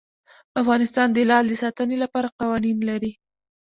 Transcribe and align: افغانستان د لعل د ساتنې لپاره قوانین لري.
افغانستان 0.61 1.07
د 1.11 1.17
لعل 1.29 1.45
د 1.49 1.53
ساتنې 1.63 1.97
لپاره 2.03 2.33
قوانین 2.39 2.77
لري. 2.89 3.11